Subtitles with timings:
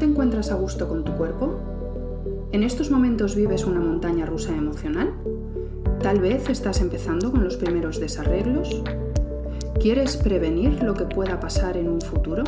[0.00, 1.60] te encuentras a gusto con tu cuerpo?
[2.52, 5.12] ¿En estos momentos vives una montaña rusa emocional?
[6.02, 8.82] Tal vez estás empezando con los primeros desarreglos.
[9.78, 12.44] ¿Quieres prevenir lo que pueda pasar en un futuro?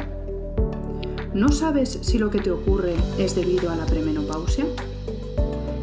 [1.35, 4.65] ¿No sabes si lo que te ocurre es debido a la premenopausia?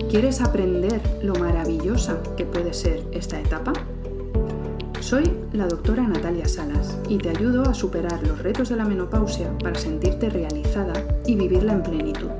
[0.10, 3.74] ¿Quieres aprender lo maravillosa que puede ser esta etapa?
[5.02, 9.56] Soy la doctora Natalia Salas y te ayudo a superar los retos de la menopausia
[9.60, 10.94] para sentirte realizada
[11.30, 12.32] y vivirla en plenitud.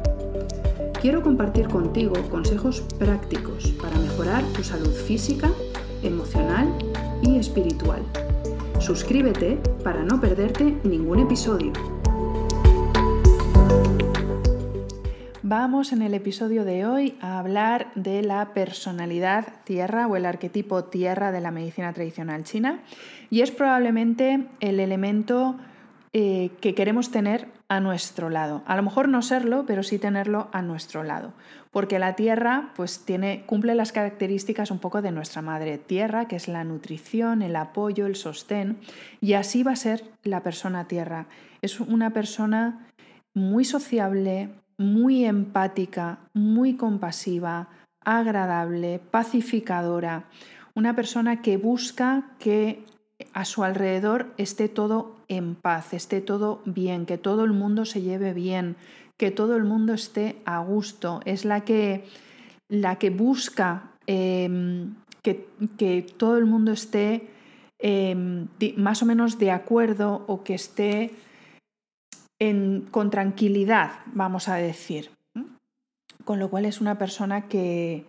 [1.00, 5.52] Quiero compartir contigo consejos prácticos para mejorar tu salud física,
[6.02, 6.68] emocional
[7.22, 8.02] y espiritual.
[8.80, 11.72] Suscríbete para no perderte ningún episodio.
[15.44, 20.86] Vamos en el episodio de hoy a hablar de la personalidad tierra o el arquetipo
[20.86, 22.80] tierra de la medicina tradicional china
[23.30, 25.58] y es probablemente el elemento
[26.12, 28.64] eh, que queremos tener a nuestro lado.
[28.66, 31.34] A lo mejor no serlo, pero sí tenerlo a nuestro lado,
[31.70, 36.36] porque la tierra pues tiene cumple las características un poco de nuestra madre tierra, que
[36.36, 38.80] es la nutrición, el apoyo, el sostén,
[39.22, 41.28] y así va a ser la persona tierra.
[41.62, 42.88] Es una persona
[43.36, 47.68] muy sociable, muy empática, muy compasiva,
[48.04, 50.24] agradable, pacificadora,
[50.74, 52.84] una persona que busca que
[53.34, 58.02] a su alrededor esté todo en paz, esté todo bien, que todo el mundo se
[58.02, 58.76] lleve bien,
[59.18, 61.22] que todo el mundo esté a gusto.
[61.26, 62.06] Es la que,
[62.70, 67.28] la que busca em, que, todo el mundo esté
[67.80, 71.12] em, más o menos de acuerdo o que esté
[72.92, 75.12] con tranquilidad, vamos a decir.
[76.24, 78.06] Con lo cual es una persona que,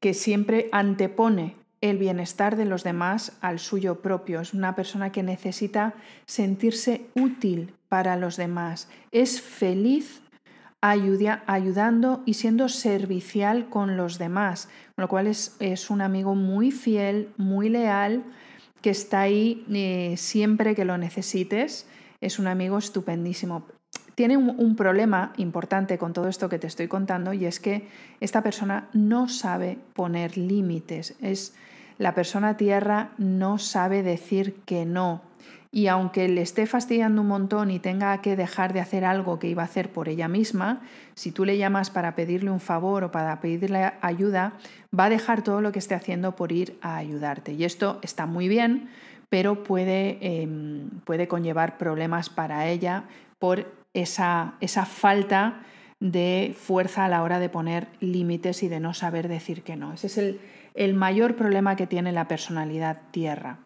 [0.00, 4.40] que siempre antepone el bienestar de los demás al suyo propio.
[4.40, 5.92] Es una persona que necesita
[6.24, 8.88] sentirse útil para los demás.
[9.10, 10.22] Es feliz
[10.80, 16.70] ayudando y siendo servicial con los demás, con lo cual es, es un amigo muy
[16.70, 18.24] fiel, muy leal,
[18.80, 21.86] que está ahí eh, siempre que lo necesites
[22.22, 23.66] es un amigo estupendísimo.
[24.22, 27.88] Tiene un, problema importante con todo esto que te estoy contando y es que
[28.20, 31.16] esta persona no sabe poner límites.
[31.20, 31.56] Es
[31.98, 35.22] la persona tierra no sabe decir que no.
[35.72, 39.48] Y aunque le esté fastidiando un montón y tenga que dejar de hacer algo que
[39.48, 40.82] iba a hacer por ella misma,
[41.16, 44.52] si tú le llamas para pedirle un favor o para pedirle ayuda,
[44.96, 47.54] va a dejar todo lo que esté haciendo por ir a ayudarte.
[47.54, 48.88] Y esto está muy bien
[49.30, 53.04] pero puede, em, puede conllevar problemas para ella
[53.38, 55.62] por esa, esa falta
[56.00, 59.92] de fuerza a la hora de poner límites y de no saber decir que no.
[59.92, 60.40] Ese es el,
[60.74, 63.60] el, mayor problema que tiene la personalidad tierra.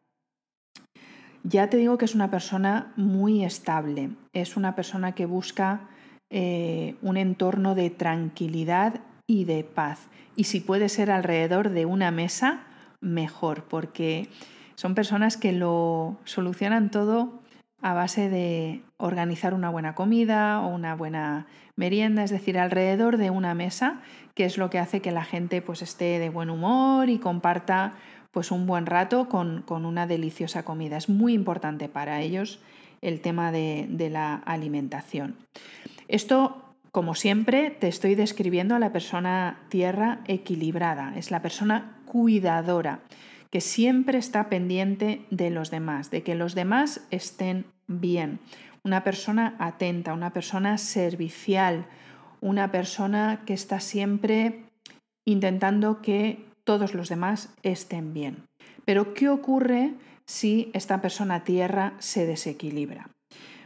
[1.44, 5.88] Ya te digo que es una persona muy estable, es una persona que busca
[6.28, 10.08] eh, un entorno de tranquilidad y de paz.
[10.34, 12.64] Y si puede ser alrededor de una mesa,
[13.00, 14.28] mejor, porque
[14.74, 17.40] son personas que lo solucionan todo
[17.86, 23.30] a base de organizar una buena comida o una buena merienda, es decir, alrededor de
[23.30, 24.00] una mesa,
[24.34, 27.92] que es lo que hace que la gente pues, esté de buen humor y comparta
[28.32, 30.96] pues, un buen rato con, una deliciosa comida.
[30.96, 32.58] Es muy importante para ellos
[33.02, 35.36] el tema de, de la alimentación.
[36.08, 43.00] Esto como siempre, te estoy describiendo a la persona tierra equilibrada, es la persona cuidadora
[43.50, 48.40] que siempre está pendiente de los demás, de que los demás estén bien.
[48.82, 51.86] Una persona atenta, una persona servicial,
[52.40, 54.64] una persona que está siempre
[55.24, 58.44] intentando que todos los demás estén bien.
[58.84, 63.08] Pero ¿qué ocurre si esta persona tierra se desequilibra?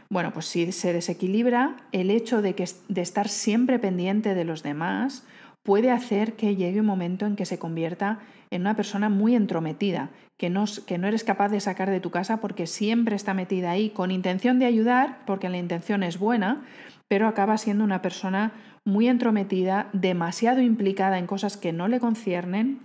[0.09, 4.61] Bueno, pues si se desequilibra, el hecho de, que, de estar siempre pendiente de los
[4.61, 5.23] demás
[5.63, 10.09] puede hacer que llegue un momento en que se convierta en una persona muy entrometida,
[10.37, 13.71] que no, que no eres capaz de sacar de tu casa porque siempre está metida
[13.71, 16.63] ahí con intención de ayudar, porque la intención es buena,
[17.07, 18.53] pero acaba siendo una persona
[18.83, 22.79] muy entrometida, demasiado implicada en cosas que no le conciernen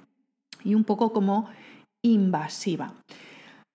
[0.63, 1.49] y un poco como
[2.03, 2.95] invasiva.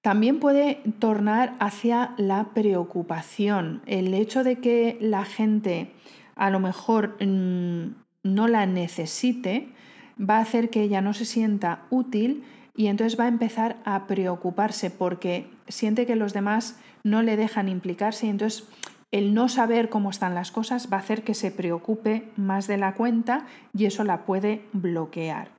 [0.02, 5.92] También puede tornar hacia la preocupación, el hecho de que la gente
[6.36, 9.70] a lo mejor mm, no la necesite,
[10.18, 12.44] va a hacer que ella no se sienta útil
[12.76, 17.70] y entonces va a empezar a preocuparse porque siente que los demás no le dejan
[17.70, 18.68] implicarse y entonces
[19.12, 22.78] el no saber cómo están las cosas va a hacer que se preocupe más de
[22.78, 25.50] la cuenta y eso la puede bloquear.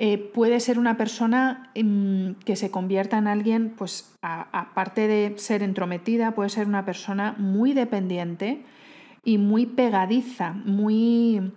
[0.00, 5.64] Eh, puede ser una persona mm, que se convierta en alguien, pues aparte de ser
[5.64, 8.62] entrometida, puede ser una persona muy dependiente,
[9.28, 11.52] y muy pegadiza, muy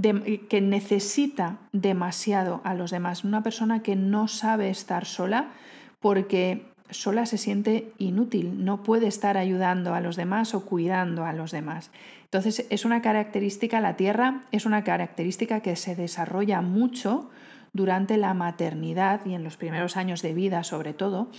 [0.00, 5.52] que necesita demasiado a los demás, una persona que no sabe estar sola
[6.00, 11.32] porque sola se siente inútil, no puede estar ayudando a los demás o cuidando a
[11.32, 11.90] los demás.
[12.24, 17.30] Entonces es una característica, la tierra es una característica que se desarrolla mucho
[17.72, 21.30] durante la maternidad y en los primeros años de vida sobre todo.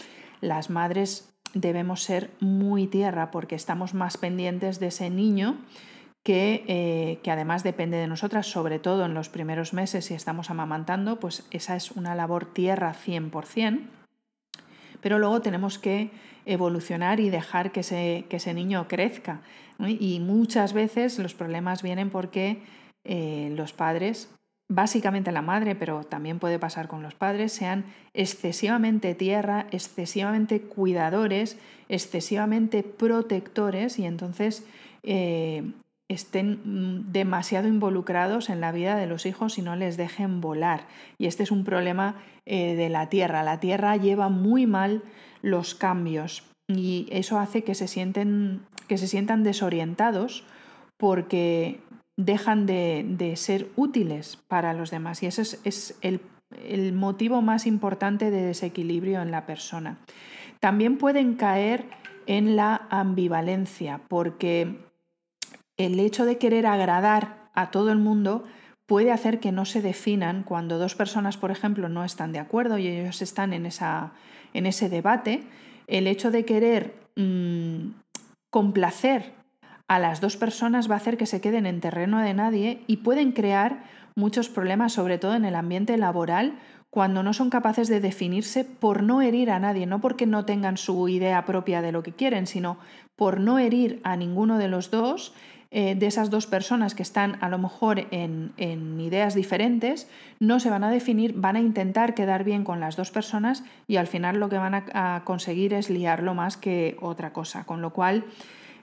[0.42, 5.57] Las madres debemos ser muy tierra porque estamos más pendientes de ese niño
[6.29, 11.19] eh, que, además depende de nosotras, sobre todo en los primeros meses si estamos amamantando,
[11.19, 13.81] pues esa es una labor tierra 100%,
[15.01, 16.12] pero luego tenemos que
[16.45, 19.41] evolucionar y dejar que ese, que ese niño crezca.
[19.79, 22.62] Y muchas veces los problemas vienen porque
[23.03, 24.30] eh, los padres,
[24.68, 31.57] básicamente la madre, pero también puede pasar con los padres, sean excesivamente tierra, excesivamente cuidadores,
[31.89, 34.65] excesivamente protectores y entonces
[35.03, 35.63] eh,
[36.09, 40.88] estén mm, demasiado involucrados en la vida de los hijos y no les dejen volar.
[41.18, 42.15] Y este es un problema
[42.45, 43.44] eh, de la Tierra.
[43.44, 45.04] La Tierra lleva muy mal
[45.42, 50.44] los cambios y eso hace que se, sienten, que se sientan desorientados
[50.98, 51.80] porque
[52.18, 55.21] dejan de, ser útiles para los demás.
[55.24, 56.21] Y ese es, el,
[56.65, 60.00] el motivo más importante de desequilibrio en la persona.
[60.59, 61.86] También pueden caer
[62.25, 64.75] en la ambivalencia, porque
[65.77, 68.44] el hecho de querer agradar a todo el mundo
[68.88, 72.77] puede hacer que no se definan cuando dos personas, por ejemplo, no están de acuerdo
[72.77, 74.13] y ellos están en, esa,
[74.53, 75.44] en ese debate.
[75.88, 77.89] El hecho de querer mm,
[78.50, 79.33] complacer
[79.88, 82.97] a las dos personas va a hacer que se queden en terreno de nadie y
[82.97, 83.83] pueden crear
[84.15, 86.57] muchos problemas, sobre todo en el ambiente laboral,
[86.89, 90.77] cuando no son capaces de definirse por no herir a nadie, no porque no tengan
[90.77, 92.80] su idea propia de lo que quieren, sino
[93.15, 95.33] por no herir a ninguno de los dos
[95.69, 98.54] eh, de esas dos personas que están a lo mejor en,
[99.00, 100.10] ideas diferentes,
[100.40, 103.98] no se van a definir, van a intentar quedar bien con las dos personas y
[103.98, 107.66] al final lo que van a, conseguir es liarlo más que otra cosa.
[107.66, 108.24] Con lo cual,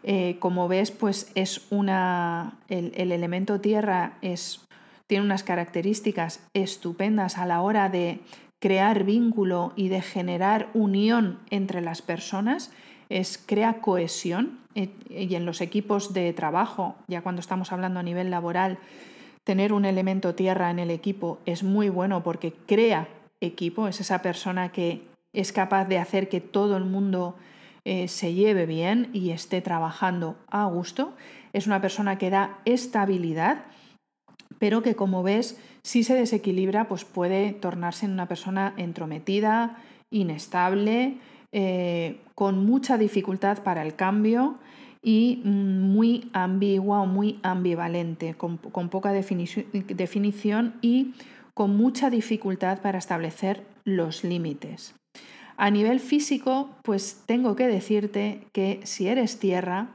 [0.03, 2.59] eh, como ves, pues es una.
[2.69, 4.61] El, el elemento tierra es,
[5.07, 8.21] tiene unas características estupendas a la hora de
[8.59, 12.71] crear vínculo y de generar unión entre las personas
[13.09, 18.03] es crea cohesión eh, y en los equipos de trabajo, ya cuando estamos hablando a
[18.03, 18.79] nivel laboral,
[19.45, 23.09] tener un elemento tierra en el equipo es muy bueno porque crea
[23.41, 25.03] equipo, es esa persona que
[25.35, 27.37] es capaz de hacer que todo el mundo
[27.85, 31.12] eh, se lleve bien y esté trabajando a gusto.
[31.53, 33.65] Es una persona que da estabilidad,
[34.59, 39.77] pero que como ves, si se desequilibra, pues puede tornarse en una persona entrometida,
[40.11, 41.19] inestable,
[41.56, 44.56] eh, con mucha dificultad para el cambio
[45.05, 51.15] y mm, muy ambigua o muy ambivalente, con, poca definición y
[51.55, 54.97] con mucha dificultad para establecer los límites.
[55.56, 59.91] A nivel físico, pues tengo que decirte que si eres tierra,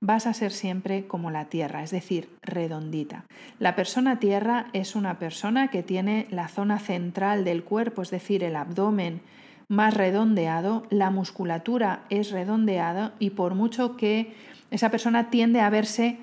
[0.00, 3.24] vas a ser siempre como la tierra, es decir, redondita.
[3.58, 8.44] La persona tierra es una persona que tiene la zona central del cuerpo, es decir,
[8.44, 9.22] el abdomen,
[9.68, 14.34] más redondeado, la musculatura es redondeada y por mucho que
[14.70, 16.18] esa persona tiende a verse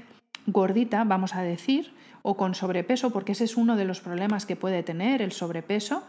[0.48, 4.56] gordita, vamos a decir, o con sobrepeso, porque ese es uno de los problemas que
[4.56, 6.04] puede tener el sobrepeso,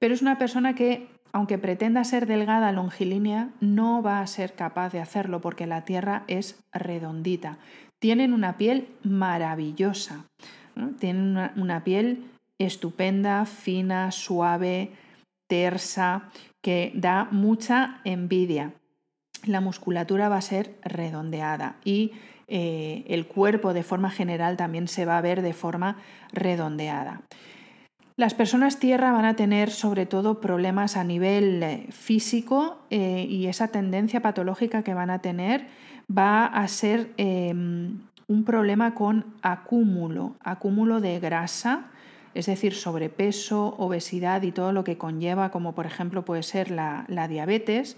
[0.00, 4.90] pero es una persona que, aunque pretenda ser delgada, longilínea, no va a ser capaz
[4.92, 7.58] de hacerlo porque la Tierra es redondita.
[8.00, 10.24] Tienen una piel maravillosa,
[10.98, 12.24] tienen una piel
[12.58, 14.90] estupenda, fina, suave,
[15.46, 16.30] tersa,
[16.60, 18.74] que da mucha envidia.
[19.44, 22.12] La musculatura va a ser redondeada y
[22.48, 25.96] eh, el cuerpo de forma general también se va a ver de forma
[26.32, 27.22] redondeada.
[28.16, 33.46] Las personas tierra van a tener sobre todo problemas a nivel eh, físico eh, y
[33.46, 35.68] esa tendencia patológica que van a tener
[36.10, 41.90] va a ser em, un problema con acúmulo, acúmulo de grasa,
[42.34, 47.04] es decir, sobrepeso, obesidad y todo lo que conlleva, como por ejemplo puede ser la,
[47.28, 47.96] diabetes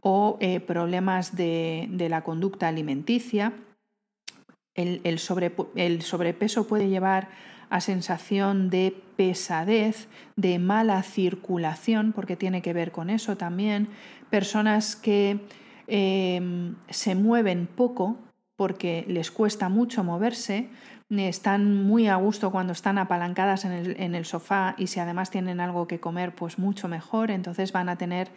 [0.00, 3.52] o eh, problemas de, la conducta alimenticia.
[4.74, 7.28] El, sobrepeso puede llevar
[7.68, 13.88] a sensación de pesadez, de mala circulación, porque tiene que ver con eso también.
[14.30, 15.40] Personas que
[15.86, 18.18] em, se mueven poco
[18.56, 20.68] porque les cuesta mucho moverse,
[21.10, 25.88] están muy a gusto cuando están apalancadas en el, sofá y si además tienen algo
[25.88, 28.28] que comer, pues mucho mejor, entonces van a tener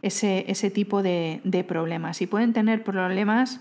[0.00, 2.22] ese, ese tipo de, problemas.
[2.22, 3.60] Y pueden tener problemas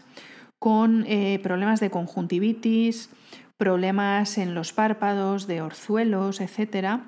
[0.57, 3.09] con eh, problemas de conjuntivitis,
[3.57, 7.01] problemas en los párpados, de orzuelos, etc.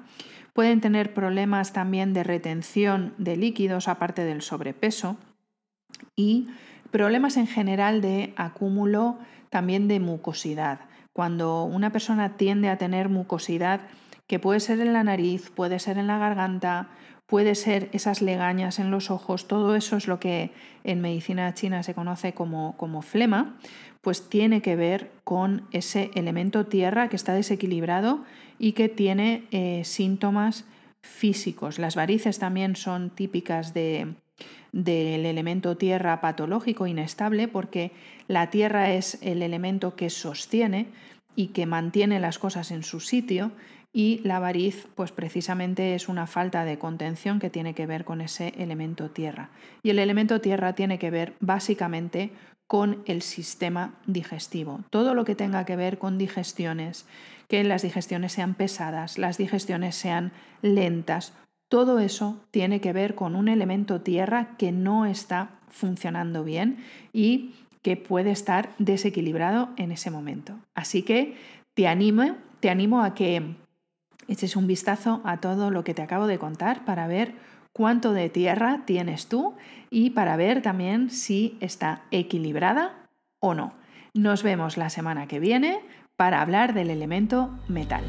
[0.52, 5.16] Pueden tener problemas también de retención de líquidos, aparte del sobrepeso,
[6.16, 6.48] y
[6.92, 9.18] problemas en general de acúmulo
[9.50, 10.82] también de mucosidad.
[11.14, 13.82] Cuando una persona tiende a tener mucosidad,
[14.28, 16.90] que puede ser en la nariz, puede ser en la garganta,
[17.28, 20.52] puede ser esas legañas en los ojos, todo eso es lo que
[20.84, 23.58] en medicina china se conoce como, como flema,
[24.02, 28.24] pues tiene que ver con ese elemento tierra que está desequilibrado
[28.60, 30.66] y que tiene eh, síntomas
[31.02, 31.80] físicos.
[31.80, 34.16] Las varices también son típicas de,
[34.72, 37.92] del elemento tierra patológico inestable porque
[38.28, 40.88] la tierra es el elemento que sostiene
[41.36, 43.52] y que mantiene las cosas en su sitio
[43.94, 48.22] y la variz pues precisamente es una falta de contención que tiene que ver con
[48.22, 49.52] ese elemento tierra.
[49.84, 52.32] Y el elemento tierra tiene que ver básicamente
[52.66, 54.82] con el sistema digestivo.
[54.90, 57.06] Todo lo que tenga que ver con digestiones,
[57.48, 60.32] que las digestiones sean pesadas, las digestiones sean
[60.64, 61.34] lentas,
[61.74, 66.78] todo eso tiene que ver con un elemento tierra que no está funcionando bien
[67.14, 70.54] y que puede estar desequilibrado en ese momento.
[70.76, 71.36] Así que
[71.74, 73.56] te animo, te animo a que
[74.28, 77.34] eches un vistazo a todo lo que te acabo de contar para ver
[77.72, 79.56] cuánto de tierra tienes tú
[79.90, 83.08] y para ver también si está equilibrada
[83.40, 83.74] o no.
[84.14, 85.80] Nos vemos la semana que viene
[86.18, 88.04] para hablar del elemento metal.